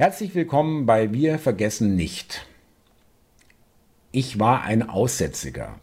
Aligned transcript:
Herzlich 0.00 0.34
willkommen 0.34 0.86
bei 0.86 1.12
Wir 1.12 1.38
vergessen 1.38 1.94
nicht. 1.94 2.46
Ich 4.12 4.38
war 4.38 4.62
ein 4.62 4.88
Aussätziger. 4.88 5.74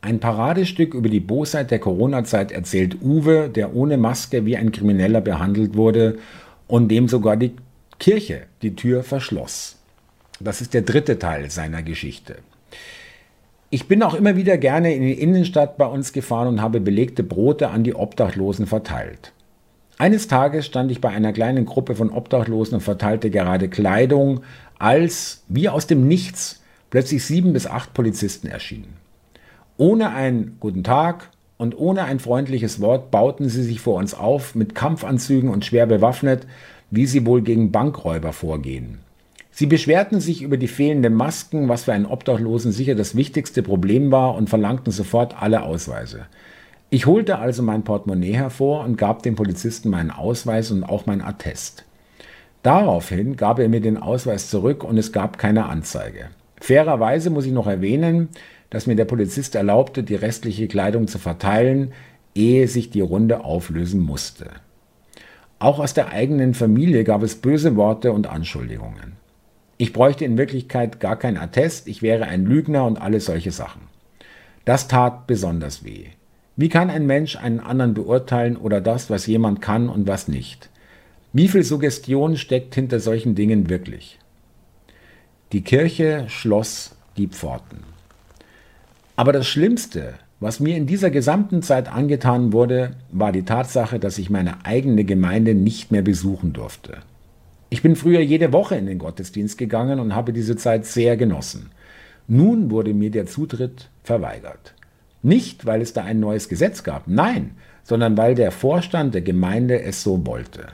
Ein 0.00 0.18
Paradestück 0.18 0.92
über 0.92 1.08
die 1.08 1.20
Bosheit 1.20 1.70
der 1.70 1.78
Corona-Zeit 1.78 2.50
erzählt 2.50 3.00
Uwe, 3.00 3.48
der 3.48 3.76
ohne 3.76 3.96
Maske 3.96 4.44
wie 4.44 4.56
ein 4.56 4.72
Krimineller 4.72 5.20
behandelt 5.20 5.76
wurde 5.76 6.18
und 6.66 6.88
dem 6.88 7.06
sogar 7.06 7.36
die 7.36 7.52
Kirche 8.00 8.42
die 8.60 8.74
Tür 8.74 9.04
verschloss. 9.04 9.76
Das 10.40 10.60
ist 10.60 10.74
der 10.74 10.82
dritte 10.82 11.20
Teil 11.20 11.48
seiner 11.48 11.84
Geschichte. 11.84 12.38
Ich 13.70 13.86
bin 13.86 14.02
auch 14.02 14.14
immer 14.14 14.34
wieder 14.34 14.58
gerne 14.58 14.96
in 14.96 15.02
die 15.02 15.20
Innenstadt 15.20 15.78
bei 15.78 15.86
uns 15.86 16.12
gefahren 16.12 16.48
und 16.48 16.60
habe 16.60 16.80
belegte 16.80 17.22
Brote 17.22 17.68
an 17.68 17.84
die 17.84 17.94
Obdachlosen 17.94 18.66
verteilt. 18.66 19.32
Eines 20.02 20.26
Tages 20.26 20.66
stand 20.66 20.90
ich 20.90 21.00
bei 21.00 21.10
einer 21.10 21.32
kleinen 21.32 21.64
Gruppe 21.64 21.94
von 21.94 22.10
Obdachlosen 22.10 22.74
und 22.74 22.80
verteilte 22.80 23.30
gerade 23.30 23.68
Kleidung, 23.68 24.40
als, 24.76 25.44
wie 25.46 25.68
aus 25.68 25.86
dem 25.86 26.08
Nichts, 26.08 26.60
plötzlich 26.90 27.24
sieben 27.24 27.52
bis 27.52 27.68
acht 27.68 27.94
Polizisten 27.94 28.48
erschienen. 28.48 28.94
Ohne 29.76 30.10
einen 30.10 30.56
guten 30.58 30.82
Tag 30.82 31.30
und 31.56 31.78
ohne 31.78 32.02
ein 32.02 32.18
freundliches 32.18 32.80
Wort 32.80 33.12
bauten 33.12 33.48
sie 33.48 33.62
sich 33.62 33.80
vor 33.80 33.94
uns 33.94 34.12
auf, 34.12 34.56
mit 34.56 34.74
Kampfanzügen 34.74 35.48
und 35.48 35.64
schwer 35.64 35.86
bewaffnet, 35.86 36.48
wie 36.90 37.06
sie 37.06 37.24
wohl 37.24 37.42
gegen 37.42 37.70
Bankräuber 37.70 38.32
vorgehen. 38.32 38.98
Sie 39.52 39.66
beschwerten 39.66 40.20
sich 40.20 40.42
über 40.42 40.56
die 40.56 40.66
fehlenden 40.66 41.14
Masken, 41.14 41.68
was 41.68 41.84
für 41.84 41.92
einen 41.92 42.06
Obdachlosen 42.06 42.72
sicher 42.72 42.96
das 42.96 43.14
wichtigste 43.14 43.62
Problem 43.62 44.10
war, 44.10 44.34
und 44.34 44.50
verlangten 44.50 44.90
sofort 44.92 45.40
alle 45.40 45.62
Ausweise. 45.62 46.26
Ich 46.94 47.06
holte 47.06 47.38
also 47.38 47.62
mein 47.62 47.84
Portemonnaie 47.84 48.34
hervor 48.34 48.84
und 48.84 48.98
gab 48.98 49.22
dem 49.22 49.34
Polizisten 49.34 49.88
meinen 49.88 50.10
Ausweis 50.10 50.70
und 50.70 50.84
auch 50.84 51.06
mein 51.06 51.22
Attest. 51.22 51.86
Daraufhin 52.62 53.36
gab 53.36 53.58
er 53.58 53.70
mir 53.70 53.80
den 53.80 53.96
Ausweis 53.96 54.50
zurück 54.50 54.84
und 54.84 54.98
es 54.98 55.10
gab 55.10 55.38
keine 55.38 55.70
Anzeige. 55.70 56.26
Fairerweise 56.60 57.30
muss 57.30 57.46
ich 57.46 57.52
noch 57.52 57.66
erwähnen, 57.66 58.28
dass 58.68 58.86
mir 58.86 58.94
der 58.94 59.06
Polizist 59.06 59.54
erlaubte, 59.54 60.02
die 60.02 60.16
restliche 60.16 60.68
Kleidung 60.68 61.08
zu 61.08 61.18
verteilen, 61.18 61.94
ehe 62.34 62.68
sich 62.68 62.90
die 62.90 63.00
Runde 63.00 63.42
auflösen 63.42 64.02
musste. 64.02 64.50
Auch 65.60 65.78
aus 65.78 65.94
der 65.94 66.10
eigenen 66.10 66.52
Familie 66.52 67.04
gab 67.04 67.22
es 67.22 67.36
böse 67.36 67.74
Worte 67.74 68.12
und 68.12 68.26
Anschuldigungen. 68.26 69.14
Ich 69.78 69.94
bräuchte 69.94 70.26
in 70.26 70.36
Wirklichkeit 70.36 71.00
gar 71.00 71.18
kein 71.18 71.38
Attest, 71.38 71.88
ich 71.88 72.02
wäre 72.02 72.26
ein 72.26 72.44
Lügner 72.44 72.84
und 72.84 73.00
alle 73.00 73.20
solche 73.20 73.50
Sachen. 73.50 73.80
Das 74.66 74.88
tat 74.88 75.26
besonders 75.26 75.86
weh. 75.86 76.08
Wie 76.62 76.68
kann 76.68 76.90
ein 76.90 77.06
Mensch 77.06 77.34
einen 77.34 77.58
anderen 77.58 77.92
beurteilen 77.92 78.56
oder 78.56 78.80
das, 78.80 79.10
was 79.10 79.26
jemand 79.26 79.60
kann 79.60 79.88
und 79.88 80.06
was 80.06 80.28
nicht? 80.28 80.70
Wie 81.32 81.48
viel 81.48 81.64
Suggestion 81.64 82.36
steckt 82.36 82.76
hinter 82.76 83.00
solchen 83.00 83.34
Dingen 83.34 83.68
wirklich? 83.68 84.20
Die 85.50 85.62
Kirche 85.62 86.26
schloss 86.28 86.94
die 87.16 87.26
Pforten. 87.26 87.78
Aber 89.16 89.32
das 89.32 89.48
Schlimmste, 89.48 90.14
was 90.38 90.60
mir 90.60 90.76
in 90.76 90.86
dieser 90.86 91.10
gesamten 91.10 91.62
Zeit 91.62 91.92
angetan 91.92 92.52
wurde, 92.52 92.92
war 93.10 93.32
die 93.32 93.42
Tatsache, 93.42 93.98
dass 93.98 94.18
ich 94.18 94.30
meine 94.30 94.64
eigene 94.64 95.02
Gemeinde 95.02 95.56
nicht 95.56 95.90
mehr 95.90 96.02
besuchen 96.02 96.52
durfte. 96.52 96.98
Ich 97.70 97.82
bin 97.82 97.96
früher 97.96 98.20
jede 98.20 98.52
Woche 98.52 98.76
in 98.76 98.86
den 98.86 99.00
Gottesdienst 99.00 99.58
gegangen 99.58 99.98
und 99.98 100.14
habe 100.14 100.32
diese 100.32 100.54
Zeit 100.54 100.86
sehr 100.86 101.16
genossen. 101.16 101.70
Nun 102.28 102.70
wurde 102.70 102.94
mir 102.94 103.10
der 103.10 103.26
Zutritt 103.26 103.90
verweigert. 104.04 104.74
Nicht, 105.22 105.66
weil 105.66 105.80
es 105.80 105.92
da 105.92 106.02
ein 106.02 106.18
neues 106.18 106.48
Gesetz 106.48 106.82
gab, 106.82 107.06
nein, 107.06 107.52
sondern 107.84 108.16
weil 108.16 108.34
der 108.34 108.50
Vorstand 108.50 109.14
der 109.14 109.22
Gemeinde 109.22 109.80
es 109.80 110.02
so 110.02 110.26
wollte. 110.26 110.66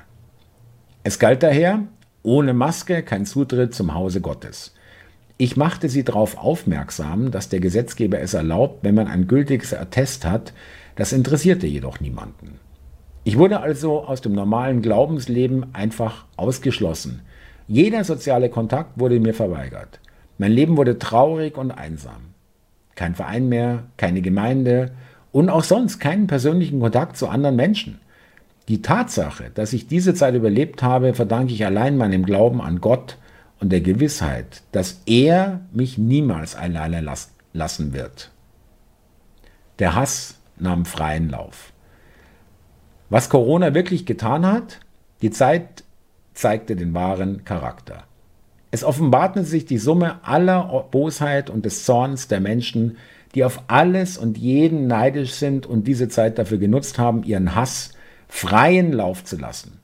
Es 1.05 1.19
galt 1.19 1.43
daher, 1.43 1.85
ohne 2.23 2.55
Maske 2.55 3.03
kein 3.03 3.27
Zutritt 3.27 3.75
zum 3.75 3.95
Hause 3.95 4.23
Gottes. 4.23 4.75
Ich 5.37 5.57
machte 5.57 5.89
sie 5.89 6.03
darauf 6.03 6.39
aufmerksam, 6.39 7.31
dass 7.31 7.49
der 7.49 7.61
Gesetzgeber 7.61 8.21
es 8.21 8.35
erlaubt, 8.35 8.83
wenn 8.83 8.95
man 8.95 9.07
ein 9.07 9.29
gültiges 9.29 9.75
Attest 9.75 10.25
hat, 10.25 10.53
das 10.97 11.13
interessierte 11.13 11.67
jedoch 11.67 12.01
niemanden. 12.01 12.59
Ich 13.25 13.37
wurde 13.37 13.61
also 13.61 14.03
aus 14.05 14.23
dem 14.23 14.33
normalen 14.33 14.81
Glaubensleben 14.81 15.75
einfach 15.75 16.25
ausgeschlossen. 16.37 17.21
Jeder 17.69 18.03
soziale 18.03 18.49
Kontakt 18.49 18.99
wurde 18.99 19.21
mir 19.21 19.35
verweigert. 19.35 20.01
Mein 20.39 20.53
Leben 20.53 20.77
wurde 20.77 20.99
traurig 20.99 21.57
und 21.59 21.71
einsam 21.71 22.35
kein 22.99 23.15
Verein 23.15 23.49
mehr, 23.49 23.85
keine 23.97 24.21
Gemeinde 24.23 24.91
und 25.31 25.51
auch 25.51 25.63
sonst 25.63 26.01
keinen 26.01 26.27
persönlichen 26.27 26.81
Kontakt 26.81 27.17
zu 27.17 27.29
anderen 27.29 27.55
Menschen. 27.55 28.01
Die 28.67 28.83
Tatsache, 28.83 29.51
dass 29.55 29.73
ich 29.73 29.87
diese 29.87 30.15
Zeit 30.15 30.35
überlebt 30.35 30.83
habe, 30.83 31.15
verdanke 31.15 31.55
ich 31.55 31.65
allein 31.65 31.97
meinem 31.97 32.27
Glauben 32.27 32.61
an 32.61 32.81
Gott 32.81 33.17
und 33.61 33.71
der 33.71 33.83
Gewissheit, 33.83 34.63
dass 34.73 35.03
er 35.07 35.61
mich 35.73 35.97
niemals 35.97 36.57
alleine 36.57 37.01
lassen 37.53 37.93
wird. 37.93 38.33
Der 39.79 39.95
Hass 39.95 40.35
nahm 40.59 40.85
freien 40.85 41.31
Lauf. 41.31 41.73
Was 43.11 43.31
Corona 43.31 43.75
wirklich 43.75 44.07
getan 44.07 44.45
hat, 44.45 44.81
die 45.23 45.31
Zeit 45.31 45.85
zeigte 46.35 46.75
den 46.75 46.95
wahren 46.95 47.45
Charakter. 47.45 48.08
Es 48.71 48.85
offenbarten 48.85 49.45
sich 49.45 49.65
die 49.65 49.79
Summe 49.79 50.25
aller 50.25 50.87
Bosheit 50.91 51.49
und 51.51 51.65
des 51.65 51.85
Zorns 51.85 52.29
der 52.29 52.41
Menschen, 52.41 52.97
die 53.35 53.45
auf 53.45 53.63
alles 53.69 54.19
und 54.19 54.39
jeden 54.39 54.87
neidisch 54.87 55.33
sind 55.33 55.67
und 55.67 55.87
diese 55.87 56.09
Zeit 56.09 56.39
dafür 56.39 56.59
genutzt 56.59 56.99
haben, 56.99 57.23
ihren 57.25 57.55
Hass 57.55 57.93
freien 58.29 58.93
Lauf 58.93 59.25
zu 59.25 59.37
lassen. 59.37 59.81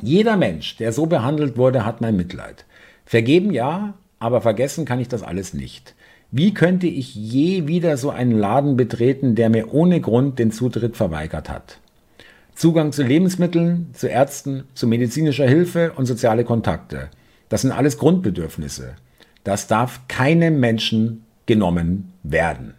Jeder 0.00 0.36
Mensch, 0.36 0.76
der 0.76 0.92
so 0.92 1.06
behandelt 1.06 1.56
wurde, 1.56 1.84
hat 1.84 2.00
mein 2.00 2.16
Mitleid. 2.16 2.64
Vergeben 3.04 3.52
ja, 3.52 3.94
aber 4.20 4.40
vergessen 4.40 4.84
kann 4.84 5.00
ich 5.00 5.08
das 5.08 5.22
alles 5.22 5.54
nicht. 5.54 5.94
Wie 6.30 6.52
könnte 6.52 6.86
ich 6.86 7.14
je 7.14 7.66
wieder 7.66 7.96
so 7.96 8.10
einen 8.10 8.38
Laden 8.38 8.76
betreten, 8.76 9.34
der 9.34 9.48
mir 9.48 9.72
ohne 9.72 10.00
Grund 10.00 10.38
den 10.38 10.52
Zutritt 10.52 10.96
verweigert 10.96 11.48
hat? 11.48 11.78
Zugang 12.54 12.92
zu 12.92 13.02
Lebensmitteln, 13.02 13.90
zu 13.94 14.08
Ärzten, 14.08 14.64
zu 14.74 14.86
medizinischer 14.86 15.48
Hilfe 15.48 15.92
und 15.96 16.06
soziale 16.06 16.44
Kontakte. 16.44 17.08
Das 17.48 17.62
sind 17.62 17.72
alles 17.72 17.98
Grundbedürfnisse. 17.98 18.96
Das 19.44 19.66
darf 19.66 20.00
keinem 20.08 20.60
Menschen 20.60 21.24
genommen 21.46 22.12
werden. 22.22 22.74